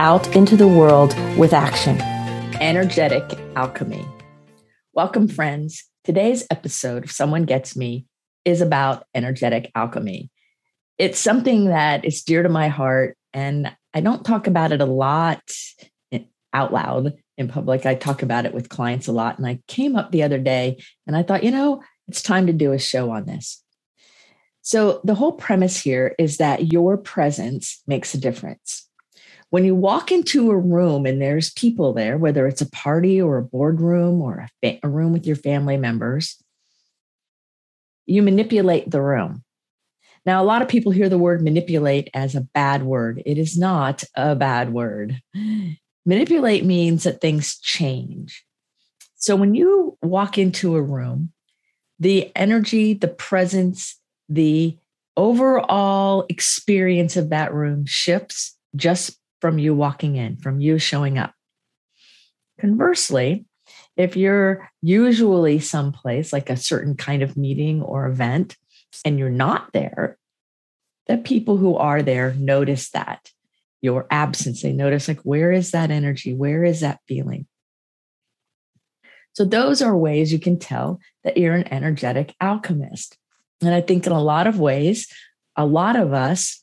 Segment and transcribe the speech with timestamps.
[0.00, 2.00] out into the world with action.
[2.58, 4.02] Energetic alchemy.
[4.94, 5.84] Welcome, friends.
[6.04, 8.06] Today's episode of Someone Gets Me
[8.46, 10.30] is about energetic alchemy.
[10.96, 14.86] It's something that is dear to my heart, and I don't talk about it a
[14.86, 15.42] lot
[16.12, 16.20] eh,
[16.54, 17.84] out loud in public.
[17.84, 19.36] I talk about it with clients a lot.
[19.36, 22.54] And I came up the other day and I thought, you know, it's time to
[22.54, 23.62] do a show on this.
[24.62, 28.86] So, the whole premise here is that your presence makes a difference
[29.50, 33.36] when you walk into a room and there's people there, whether it's a party or
[33.36, 36.42] a boardroom or a, fa- a room with your family members,
[38.06, 39.44] you manipulate the room.
[40.24, 43.22] Now, a lot of people hear the word manipulate as a bad word.
[43.26, 45.20] It is not a bad word.
[46.06, 48.44] Manipulate means that things change.
[49.16, 51.32] So when you walk into a room,
[51.98, 54.76] the energy, the presence, the
[55.16, 61.32] overall experience of that room shifts just from you walking in, from you showing up.
[62.60, 63.46] Conversely,
[63.96, 68.56] if you're usually someplace like a certain kind of meeting or event
[69.04, 70.18] and you're not there,
[71.06, 73.30] the people who are there notice that
[73.82, 74.62] your absence.
[74.62, 76.34] They notice, like, where is that energy?
[76.34, 77.46] Where is that feeling?
[79.32, 83.16] So, those are ways you can tell that you're an energetic alchemist.
[83.62, 85.06] And I think in a lot of ways,
[85.56, 86.62] a lot of us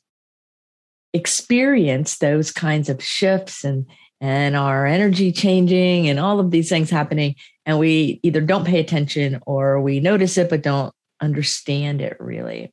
[1.12, 3.86] experience those kinds of shifts and
[4.20, 8.80] and our energy changing and all of these things happening and we either don't pay
[8.80, 12.72] attention or we notice it but don't understand it really.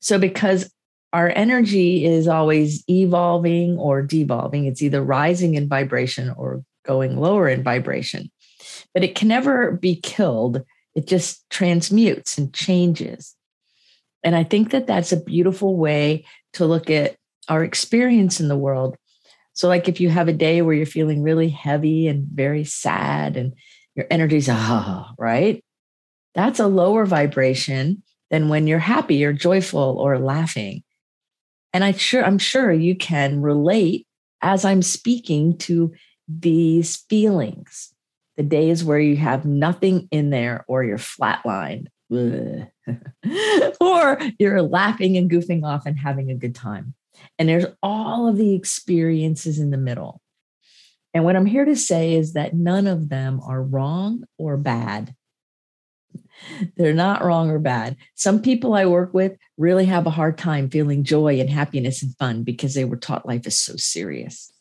[0.00, 0.72] So because
[1.12, 7.48] our energy is always evolving or devolving it's either rising in vibration or going lower
[7.48, 8.30] in vibration
[8.94, 10.62] but it can never be killed.
[10.94, 13.34] It just transmutes and changes.
[14.24, 16.24] And i think that that's a beautiful way
[16.54, 17.16] to look at
[17.48, 18.96] our experience in the world.
[19.54, 23.36] So, like if you have a day where you're feeling really heavy and very sad
[23.36, 23.52] and
[23.94, 25.62] your energy's ah, right?
[26.34, 30.82] That's a lower vibration than when you're happy or joyful or laughing.
[31.74, 34.06] And I sure I'm sure you can relate
[34.40, 35.92] as I'm speaking to
[36.28, 37.92] these feelings.
[38.36, 41.88] The days where you have nothing in there or you're flatlined.
[43.80, 46.94] or you're laughing and goofing off and having a good time.
[47.38, 50.20] And there's all of the experiences in the middle.
[51.14, 55.14] And what I'm here to say is that none of them are wrong or bad.
[56.76, 57.96] They're not wrong or bad.
[58.14, 62.16] Some people I work with really have a hard time feeling joy and happiness and
[62.16, 64.52] fun because they were taught life is so serious.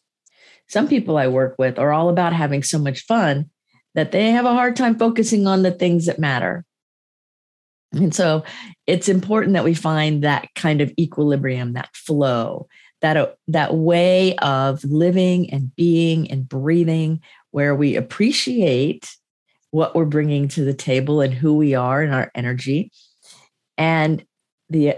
[0.67, 3.49] Some people I work with are all about having so much fun
[3.93, 6.65] that they have a hard time focusing on the things that matter.
[7.93, 8.43] And so
[8.87, 12.67] it's important that we find that kind of equilibrium, that flow,
[13.01, 17.21] that, uh, that way of living and being and breathing
[17.51, 19.09] where we appreciate
[19.71, 22.91] what we're bringing to the table and who we are and our energy
[23.77, 24.25] and
[24.69, 24.95] the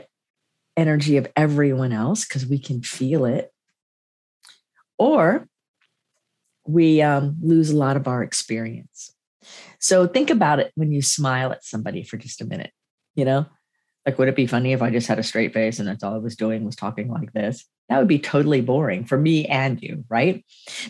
[0.77, 3.51] energy of everyone else because we can feel it.
[4.99, 5.47] Or
[6.67, 9.13] we um, lose a lot of our experience.
[9.79, 12.71] So think about it when you smile at somebody for just a minute
[13.15, 13.45] you know?
[14.05, 16.13] Like would it be funny if i just had a straight face and that's all
[16.13, 17.65] i was doing was talking like this?
[17.89, 20.43] That would be totally boring for me and you right?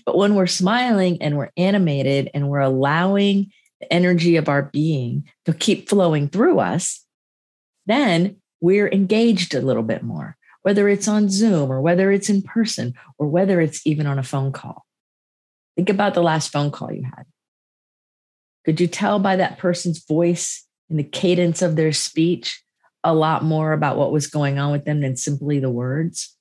[0.06, 3.52] But when we're smiling and we're animated and we're allowing
[3.82, 7.06] the energy of our being to keep flowing through us
[7.86, 12.42] then we're engaged a little bit more whether it's on zoom or whether it's in
[12.42, 14.86] person or whether it's even on a phone call.
[15.76, 17.26] Think about the last phone call you had.
[18.66, 22.64] Could you tell by that person's voice and the cadence of their speech
[23.04, 26.38] a lot more about what was going on with them than simply the words.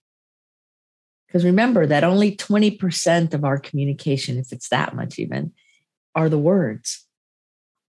[1.27, 5.55] Because remember that only 20% of our communication, if it's that much even,
[6.15, 7.07] are the words.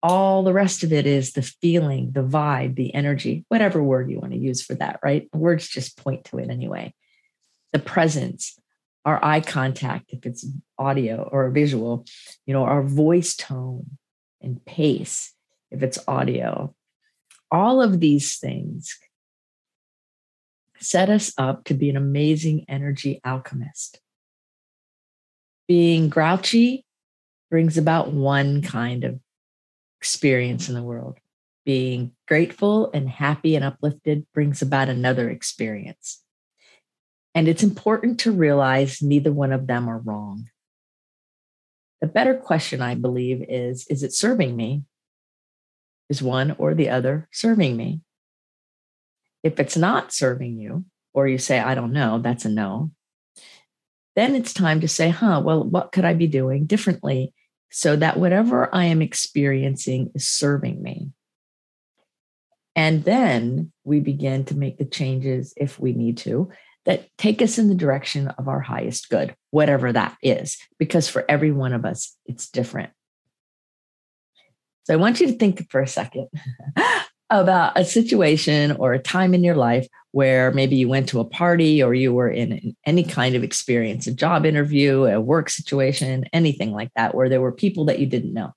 [0.02, 4.19] All the rest of it is the feeling, the vibe, the energy, whatever word you
[4.19, 5.28] want to use for that, right?
[5.32, 6.93] Words just point to it anyway.
[7.72, 8.58] The presence,
[9.05, 10.44] our eye contact, if it's
[10.76, 12.05] audio or visual,
[12.46, 13.90] you know, our voice tone
[14.43, 15.34] and pace
[15.70, 16.75] if it's audio.
[17.50, 18.99] All of these things
[20.81, 24.00] set us up to be an amazing energy alchemist.
[25.69, 26.85] being grouchy
[27.50, 29.20] brings about one kind of
[30.00, 31.19] experience in the world.
[31.65, 36.23] Being grateful and happy and uplifted brings about another experience.
[37.35, 40.49] And it's important to realize neither one of them are wrong.
[42.00, 44.85] The better question, I believe, is Is it serving me?
[46.08, 48.00] Is one or the other serving me?
[49.43, 50.84] If it's not serving you,
[51.14, 52.90] or you say, I don't know, that's a no,
[54.16, 57.32] then it's time to say, huh, well, what could I be doing differently
[57.70, 61.10] so that whatever I am experiencing is serving me?
[62.75, 66.50] And then we begin to make the changes if we need to
[66.84, 71.25] that take us in the direction of our highest good, whatever that is, because for
[71.28, 72.90] every one of us, it's different.
[74.88, 76.29] So I want you to think for a second
[77.31, 81.26] about a situation or a time in your life where maybe you went to a
[81.26, 86.25] party or you were in any kind of experience, a job interview, a work situation,
[86.32, 88.55] anything like that, where there were people that you didn't know.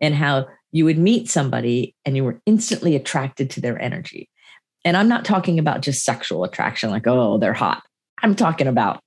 [0.00, 4.30] And how you would meet somebody and you were instantly attracted to their energy.
[4.86, 7.82] And I'm not talking about just sexual attraction, like, oh, they're hot.
[8.22, 9.00] I'm talking about,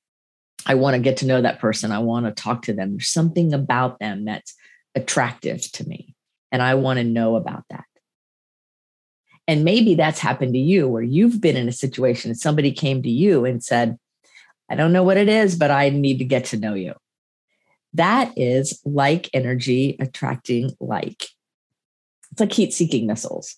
[0.68, 1.92] I want to get to know that person.
[1.92, 2.92] I want to talk to them.
[2.92, 4.54] There's something about them that's
[4.98, 6.16] attractive to me.
[6.52, 7.86] And I want to know about that.
[9.48, 13.02] And maybe that's happened to you where you've been in a situation and somebody came
[13.04, 13.98] to you and said,
[14.70, 16.94] I don't know what it is, but I need to get to know you.
[17.94, 21.30] That is like energy attracting like.
[22.32, 23.56] It's like heat seeking missiles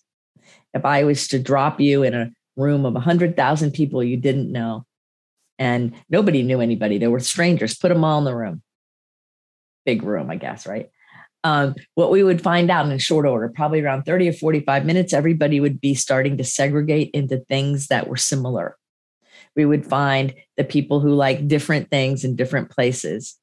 [0.74, 4.84] if I was to drop you in a room of 100,000 people you didn't know
[5.58, 8.62] and nobody knew anybody, there were strangers, put them all in the room.
[9.84, 10.90] Big room, I guess, right?
[11.42, 15.12] Um, what we would find out in short order, probably around 30 or 45 minutes,
[15.12, 18.76] everybody would be starting to segregate into things that were similar.
[19.56, 23.36] We would find the people who like different things in different places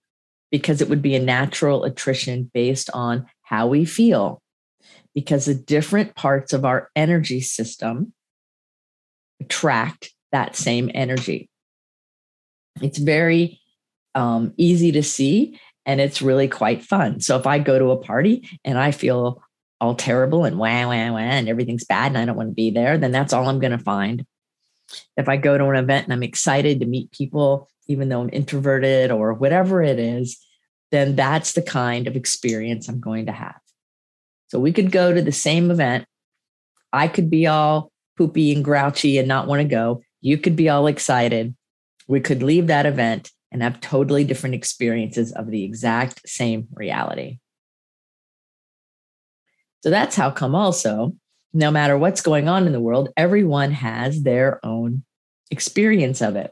[0.51, 4.41] because it would be a natural attrition based on how we feel
[5.13, 8.13] because the different parts of our energy system
[9.41, 11.49] attract that same energy.
[12.81, 13.59] It's very
[14.15, 17.21] um, easy to see and it's really quite fun.
[17.21, 19.41] So if I go to a party and I feel
[19.79, 22.71] all terrible and wah, wah, wah, and everything's bad and I don't want to be
[22.71, 24.25] there, then that's all I'm going to find.
[25.15, 28.29] If I go to an event and I'm excited to meet people, even though I'm
[28.33, 30.37] introverted or whatever it is,
[30.91, 33.59] then that's the kind of experience I'm going to have.
[34.47, 36.05] So we could go to the same event.
[36.91, 40.01] I could be all poopy and grouchy and not want to go.
[40.19, 41.55] You could be all excited.
[42.07, 47.39] We could leave that event and have totally different experiences of the exact same reality.
[49.83, 51.15] So that's how come also,
[51.53, 55.03] no matter what's going on in the world, everyone has their own
[55.49, 56.51] experience of it.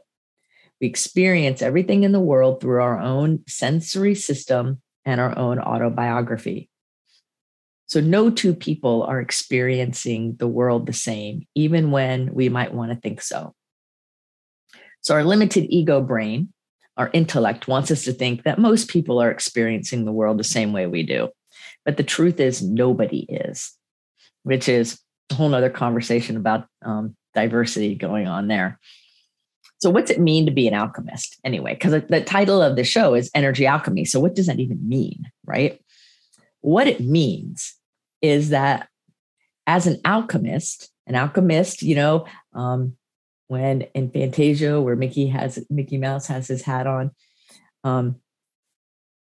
[0.80, 6.70] We experience everything in the world through our own sensory system and our own autobiography.
[7.86, 12.90] So, no two people are experiencing the world the same, even when we might want
[12.90, 13.54] to think so.
[15.02, 16.52] So, our limited ego brain,
[16.96, 20.72] our intellect, wants us to think that most people are experiencing the world the same
[20.72, 21.28] way we do.
[21.84, 23.72] But the truth is, nobody is,
[24.42, 25.00] which is
[25.30, 28.78] a whole nother conversation about um, diversity going on there.
[29.78, 31.74] So, what's it mean to be an alchemist anyway?
[31.74, 34.06] Because the title of the show is Energy Alchemy.
[34.06, 35.80] So, what does that even mean, right?
[36.62, 37.74] What it means
[38.22, 38.88] is that
[39.66, 42.96] as an alchemist, an alchemist, you know, um,
[43.48, 47.10] when in Fantasia, where Mickey has Mickey Mouse has his hat on,
[47.84, 48.16] um,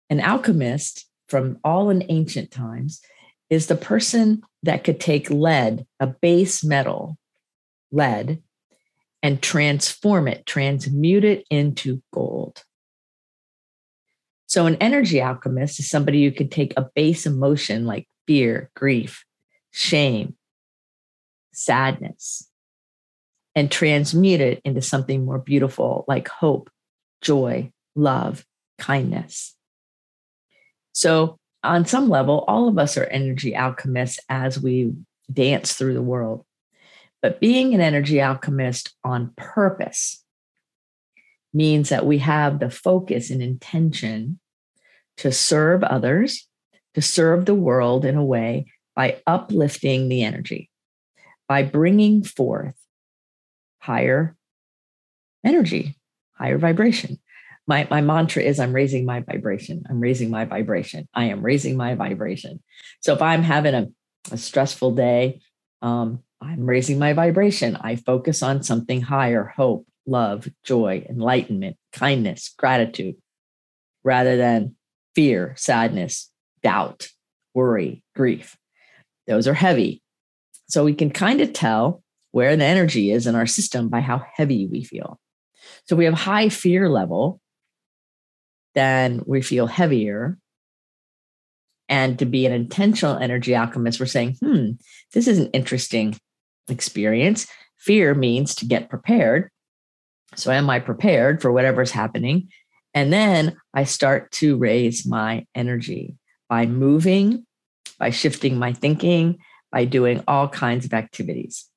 [0.10, 3.02] an alchemist from all in ancient times
[3.50, 7.18] is the person that could take lead, a base metal,
[7.92, 8.42] lead,
[9.24, 12.64] and transform it, transmute it into gold.
[14.46, 19.26] So, an energy alchemist is somebody who could take a base emotion like fear, grief,
[19.72, 20.36] shame,
[21.52, 22.50] sadness,
[23.58, 26.70] and transmute it into something more beautiful like hope,
[27.24, 28.46] joy, love,
[28.78, 29.56] kindness.
[30.94, 34.94] So, on some level, all of us are energy alchemists as we
[35.34, 36.46] dance through the world.
[37.24, 40.24] But being an energy alchemist on purpose
[41.52, 44.40] means that we have the focus and intention
[45.18, 46.48] to serve others,
[46.94, 50.70] to serve the world in a way by uplifting the energy,
[51.48, 52.76] by bringing forth
[53.88, 54.36] higher
[55.46, 55.96] energy,
[56.38, 57.20] higher vibration.
[57.68, 59.84] My, my mantra is I'm raising my vibration.
[59.90, 61.08] I'm raising my vibration.
[61.14, 62.62] I am raising my vibration.
[63.00, 63.88] So if I'm having a,
[64.32, 65.40] a stressful day,
[65.82, 67.78] um, I'm raising my vibration.
[67.80, 73.16] I focus on something higher hope, love, joy, enlightenment, kindness, gratitude.
[74.04, 74.76] rather than
[75.16, 77.10] fear, sadness, doubt,
[77.54, 78.58] worry, grief.
[79.28, 80.02] Those are heavy.
[80.70, 82.04] So we can kind of tell
[82.38, 85.20] where the energy is in our system by how heavy we feel.
[85.86, 87.42] So we have high fear level,
[88.76, 90.38] then we feel heavier.
[91.90, 94.74] And to be an intentional energy alchemist, we're saying, hmm,
[95.16, 96.16] this is an interesting
[96.70, 97.48] experience.
[97.80, 99.50] Fear means to get prepared.
[100.36, 102.50] So, am I prepared for whatever's happening?
[102.94, 106.18] And then I start to raise my energy
[106.50, 107.48] by moving,
[107.98, 109.40] by shifting my thinking,
[109.72, 111.68] by doing all kinds of activities.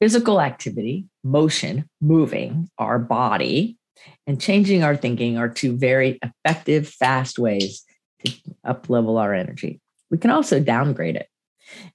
[0.00, 3.78] Physical activity, motion, moving our body,
[4.26, 7.82] and changing our thinking are two very effective, fast ways
[8.24, 8.32] to
[8.64, 9.80] up level our energy.
[10.10, 11.28] We can also downgrade it.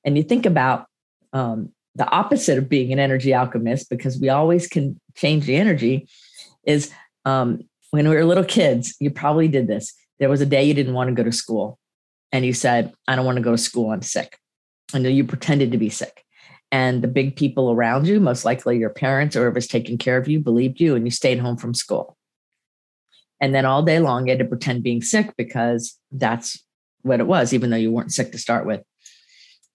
[0.04, 0.88] And you think about
[1.32, 6.08] um, the opposite of being an energy alchemist, because we always can change the energy,
[6.64, 6.92] is
[7.26, 9.94] um, when we were little kids, you probably did this.
[10.20, 11.78] There was a day you didn't want to go to school,
[12.32, 14.38] and you said, I don't want to go to school, I'm sick.
[14.94, 16.26] And you pretended to be sick.
[16.72, 20.28] And the big people around you, most likely your parents or whoever's taking care of
[20.28, 22.18] you, believed you, and you stayed home from school.
[23.42, 26.64] And then all day long, you had to pretend being sick because that's
[27.02, 28.82] what it was, even though you weren't sick to start with.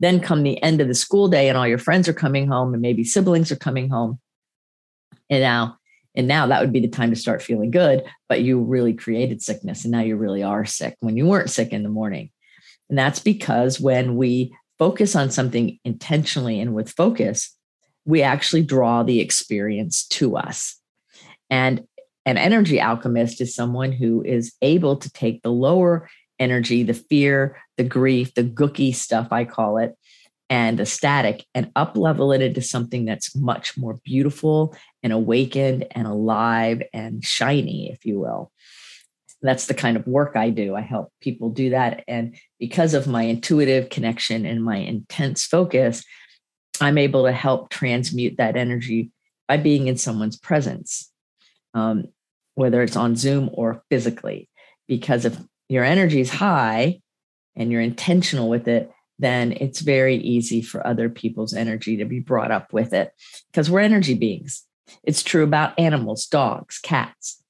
[0.00, 2.72] Then come the end of the school day, and all your friends are coming home,
[2.72, 4.18] and maybe siblings are coming home.
[5.28, 5.78] And now
[6.16, 9.42] and now that would be the time to start feeling good, but you really created
[9.42, 12.30] sickness and now you really are sick when you weren't sick in the morning.
[12.88, 17.56] And that's because when we focus on something intentionally and with focus,
[18.04, 20.80] we actually draw the experience to us.
[21.50, 21.86] And
[22.24, 27.56] an energy alchemist is someone who is able to take the lower energy, the fear,
[27.76, 29.94] the grief, the gooky stuff, I call it,
[30.48, 35.86] and the static and up level it into something that's much more beautiful and awakened
[35.92, 38.52] and alive and shiny, if you will.
[39.46, 40.74] That's the kind of work I do.
[40.74, 42.04] I help people do that.
[42.06, 46.04] And because of my intuitive connection and my intense focus,
[46.80, 49.10] I'm able to help transmute that energy
[49.48, 51.10] by being in someone's presence,
[51.74, 52.06] um,
[52.54, 54.48] whether it's on Zoom or physically.
[54.88, 55.38] Because if
[55.68, 57.00] your energy is high
[57.54, 62.20] and you're intentional with it, then it's very easy for other people's energy to be
[62.20, 63.12] brought up with it
[63.50, 64.64] because we're energy beings.
[65.02, 67.42] It's true about animals, dogs, cats,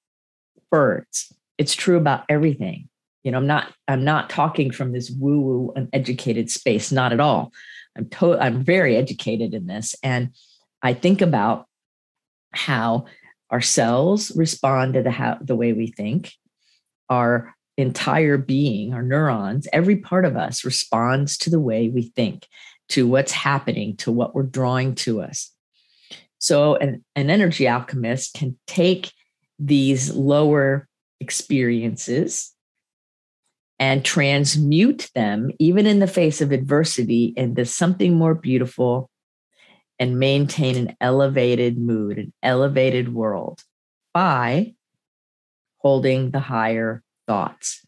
[0.71, 1.33] birds.
[1.59, 2.89] It's true about everything.
[3.23, 7.53] You know, I'm not I'm not talking from this woo-woo uneducated space, not at all.
[7.97, 10.31] I'm to- I'm very educated in this and
[10.83, 11.67] I think about
[12.53, 13.07] how
[13.51, 16.33] our cells respond to the how the way we think,
[17.09, 22.47] our entire being, our neurons, every part of us responds to the way we think,
[22.89, 25.53] to what's happening, to what we're drawing to us.
[26.39, 29.13] So, an, an energy alchemist can take
[29.59, 30.89] these lower
[31.21, 32.53] experiences
[33.79, 39.11] and transmute them, even in the face of adversity, into something more beautiful
[39.99, 43.63] and maintain an elevated mood, an elevated world
[44.15, 44.75] by
[45.79, 47.85] holding the higher thoughts.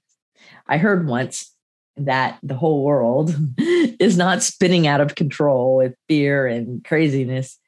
[0.66, 1.54] I heard once
[1.97, 7.58] that the whole world is not spinning out of control with fear and craziness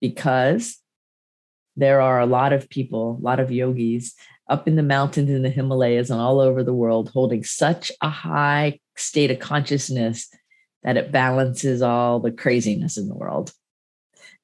[0.00, 0.78] because
[1.76, 4.14] there are a lot of people, a lot of yogis
[4.48, 8.10] up in the mountains in the Himalayas and all over the world holding such a
[8.10, 10.28] high state of consciousness
[10.82, 13.52] that it balances all the craziness in the world.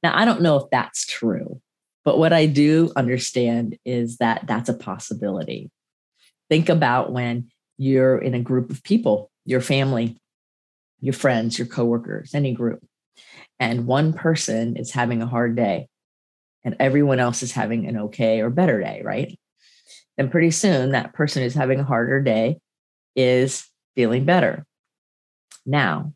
[0.02, 1.60] Now, I don't know if that's true,
[2.04, 5.70] but what I do understand is that that's a possibility.
[6.48, 10.18] Think about when you're in a group of people, your family,
[11.00, 12.82] your friends, your coworkers, any group,
[13.58, 15.88] and one person is having a hard day
[16.64, 19.38] and everyone else is having an okay or better day, right?
[20.20, 22.58] Then pretty soon that person who's having a harder day
[23.16, 24.66] is feeling better.
[25.64, 26.12] Now,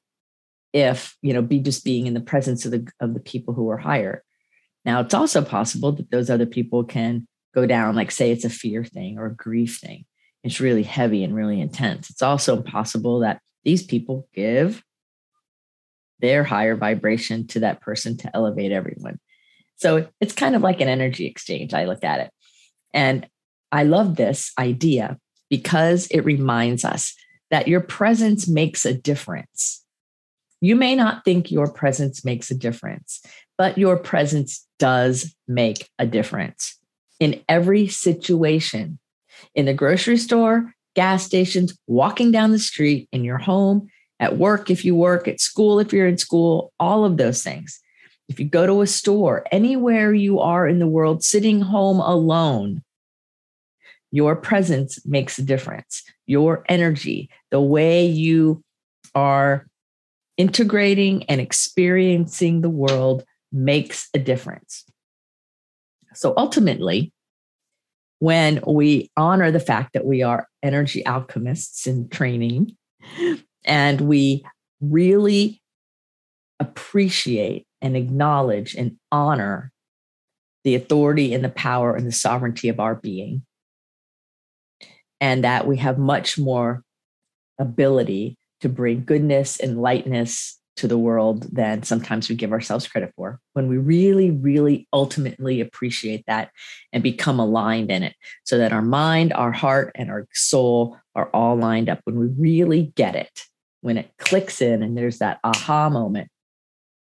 [0.75, 3.71] if you know, be just being in the presence of the of the people who
[3.71, 4.23] are higher.
[4.85, 8.51] Now, it's also possible that those other people can go down, like say it's a
[8.51, 10.05] fear thing or a grief thing
[10.45, 12.11] it's really heavy and really intense.
[12.11, 14.85] It's also possible that these people give
[16.21, 19.19] their higher vibration to that person to elevate everyone.
[19.77, 21.73] So it's kind of like an energy exchange.
[21.73, 22.31] I look at it.
[22.93, 23.27] And
[23.75, 25.19] I love this idea
[25.51, 27.13] because it reminds us
[27.51, 29.85] that your presence makes a difference.
[30.61, 33.21] You may not think your presence makes a difference,
[33.59, 36.79] but your presence does make a difference
[37.19, 39.01] in every situation
[39.57, 43.89] in the grocery store, gas stations, walking down the street, in your home,
[44.21, 47.81] at work if you work, at school if you're in school, all of those things.
[48.29, 52.84] If you go to a store, anywhere you are in the world, sitting home alone,
[54.15, 56.05] your presence makes a difference.
[56.27, 58.63] Your energy, the way you
[59.13, 59.67] are
[60.37, 64.85] integrating and experiencing the world makes a difference.
[66.15, 67.13] So ultimately,
[68.21, 72.77] when we honor the fact that we are energy alchemists in training
[73.65, 74.47] and we
[74.81, 75.61] really
[76.61, 79.73] appreciate and acknowledge and honor
[80.63, 83.45] the authority and the power and the sovereignty of our being,
[85.21, 86.83] and that we have much more
[87.59, 93.13] ability to bring goodness and lightness to the world than sometimes we give ourselves credit
[93.15, 96.51] for when we really, really ultimately appreciate that
[96.93, 101.31] and become aligned in it so that our mind, our heart, and our soul are
[101.33, 102.01] all lined up.
[102.05, 103.43] When we really get it,
[103.83, 106.29] when it clicks in and there's that aha moment,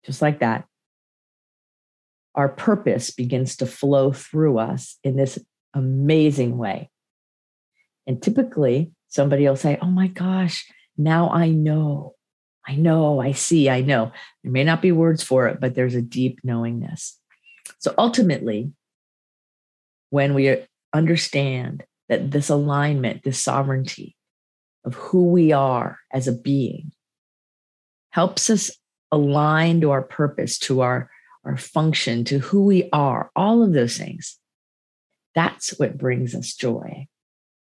[0.04, 0.64] just like that,
[2.34, 5.38] our purpose begins to flow through us in this
[5.74, 6.90] amazing way.
[8.10, 10.66] And typically, somebody will say, Oh my gosh,
[10.98, 12.16] now I know
[12.70, 14.12] I know, I see, I know.
[14.42, 17.18] There may not be words for it, but there's a deep knowingness.
[17.78, 18.72] So ultimately,
[20.10, 24.16] when we understand that this alignment, this sovereignty
[24.84, 26.92] of who we are as a being
[28.10, 28.70] helps us
[29.10, 31.10] align to our purpose, to our,
[31.44, 34.38] our function, to who we are, all of those things,
[35.34, 37.08] that's what brings us joy.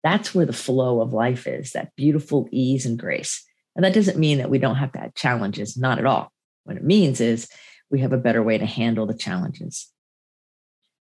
[0.03, 3.45] That's where the flow of life is, that beautiful ease and grace.
[3.75, 6.33] And that doesn't mean that we don't have to have challenges, not at all.
[6.65, 7.49] What it means is
[7.91, 9.89] we have a better way to handle the challenges.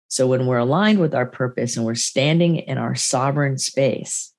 [0.07, 4.33] So when we're aligned with our purpose and we're standing in our sovereign space,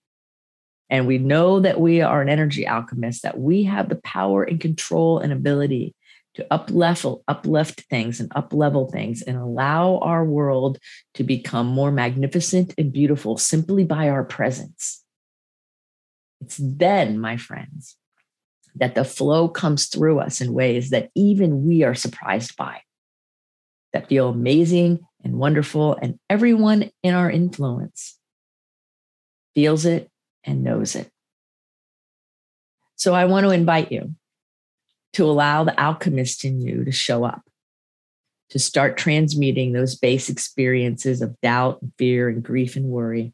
[0.89, 4.61] and we know that we are an energy alchemist, that we have the power and
[4.61, 5.95] control and ability
[6.37, 10.79] to up level, uplift things and up level things and allow our world
[11.15, 15.03] to become more magnificent and beautiful simply by our presence.
[16.43, 17.97] It's then, my friends,
[18.75, 22.83] that the flow comes through us in ways that even we are surprised by,
[23.95, 28.19] that feel amazing and wonderful, and everyone in our influence
[29.55, 30.11] feels it
[30.45, 31.11] and knows it.
[32.97, 34.15] So I want to invite you
[35.17, 37.41] to allow the alchemist in you to show up,
[38.51, 43.33] to start transmuting those base experiences of doubt, and fear, and grief and worry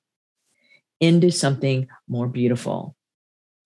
[1.00, 2.94] into something more beautiful,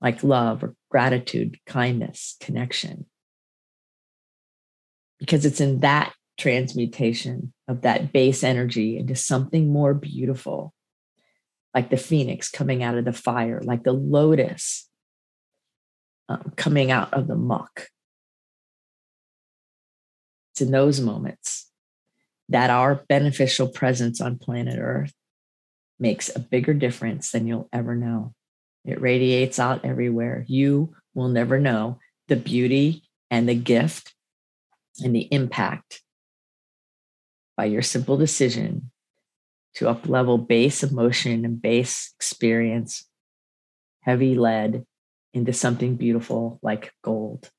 [0.00, 3.04] like love or gratitude, kindness, connection.
[5.18, 10.72] Because it's in that transmutation of that base energy into something more beautiful,
[11.74, 14.88] like the phoenix coming out of the fire, like the lotus
[16.30, 17.88] um, coming out of the muck.
[20.56, 21.70] It's in those moments
[22.48, 25.12] that our beneficial presence on planet Earth
[25.98, 28.32] makes a bigger difference than you'll ever know.
[28.82, 30.46] It radiates out everywhere.
[30.48, 34.14] You will never know the beauty and the gift
[35.04, 36.00] and the impact
[37.54, 38.90] by your simple decision
[39.74, 43.04] to up level base emotion and base experience,
[44.00, 44.86] heavy lead
[45.34, 47.50] into something beautiful like gold.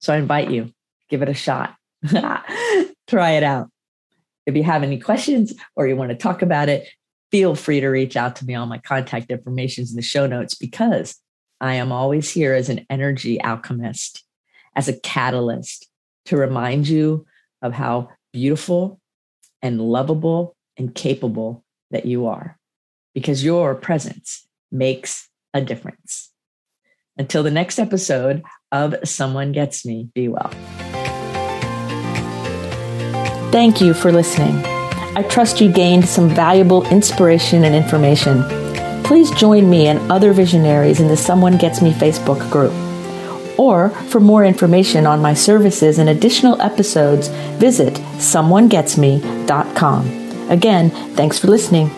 [0.00, 0.72] So I invite you,
[1.12, 1.76] give it a shot.
[3.06, 3.68] Try it out.
[4.46, 6.88] If you have any questions or you want to talk about it,
[7.30, 8.54] feel free to reach out to me.
[8.54, 11.16] All my contact information is in the show notes because
[11.60, 14.24] I am always here as an energy alchemist,
[14.74, 15.86] as a catalyst
[16.24, 17.26] to remind you
[17.60, 18.98] of how beautiful
[19.60, 22.58] and lovable and capable that you are,
[23.14, 26.30] because your presence makes a difference.
[27.18, 30.50] Until the next episode of Someone Gets Me, be well.
[33.52, 34.64] Thank you for listening.
[35.14, 38.42] I trust you gained some valuable inspiration and information.
[39.04, 42.72] Please join me and other visionaries in the Someone Gets Me Facebook group.
[43.58, 50.50] Or for more information on my services and additional episodes, visit someonegetsme.com.
[50.50, 51.90] Again, thanks for listening.